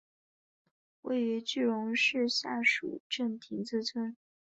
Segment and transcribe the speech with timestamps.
[1.01, 4.17] 位于句容市下蜀镇亭子村。